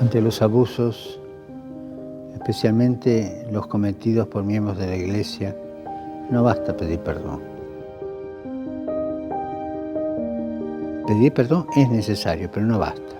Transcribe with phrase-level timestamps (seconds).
[0.00, 1.20] Ante los abusos,
[2.34, 5.56] especialmente los cometidos por miembros de la Iglesia,
[6.30, 7.40] no basta pedir perdón.
[11.06, 13.14] Pedir perdón es necesario, pero no basta.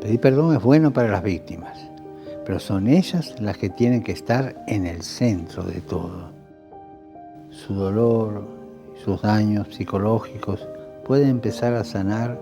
[0.00, 1.76] Pedir perdón es bueno para las víctimas,
[2.46, 6.30] pero son ellas las que tienen que estar en el centro de todo.
[7.50, 8.44] Su dolor,
[9.04, 10.68] sus daños psicológicos
[11.04, 12.38] pueden empezar a sanar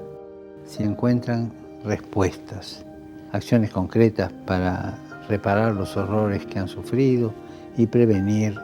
[0.66, 1.52] si encuentran
[1.84, 2.84] respuestas,
[3.32, 4.98] acciones concretas para
[5.28, 7.32] reparar los horrores que han sufrido
[7.76, 8.58] y prevenir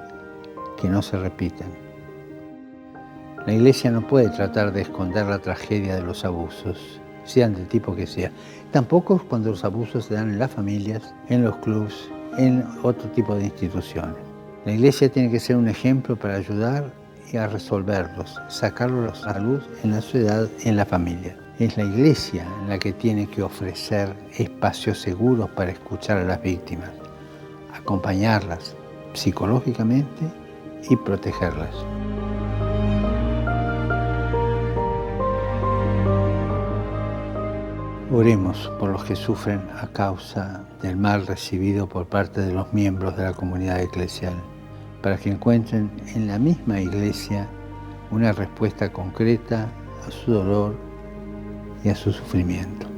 [0.81, 1.69] que no se repitan.
[3.47, 7.95] La Iglesia no puede tratar de esconder la tragedia de los abusos, sean del tipo
[7.95, 8.31] que sea.
[8.71, 12.09] Tampoco cuando los abusos se dan en las familias, en los clubs,
[12.39, 14.17] en otro tipo de instituciones.
[14.65, 16.93] La Iglesia tiene que ser un ejemplo para ayudar
[17.31, 21.37] y a resolverlos, sacarlos a luz en la sociedad, en la familia.
[21.59, 26.91] Es la iglesia la que tiene que ofrecer espacios seguros para escuchar a las víctimas,
[27.75, 28.75] acompañarlas
[29.15, 30.25] psicológicamente
[30.89, 31.75] y protegerlas.
[38.15, 43.17] Oremos por los que sufren a causa del mal recibido por parte de los miembros
[43.17, 44.35] de la comunidad eclesial,
[45.03, 47.49] para que encuentren en la misma iglesia
[48.11, 49.69] una respuesta concreta
[50.07, 50.77] a su dolor
[51.85, 52.92] y a su sufrimiento.